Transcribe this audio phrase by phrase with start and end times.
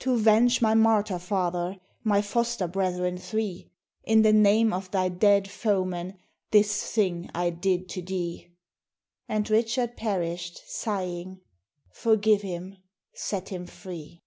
[0.00, 3.70] 'To venge my martyr father, My foster brethren three:
[4.04, 6.18] In the name of thy dead foemen
[6.50, 8.50] This thing I did to thee!'
[9.30, 11.40] And Richard perished, sighing:
[11.90, 12.76] 'Forgive him.
[13.14, 14.20] Set him free!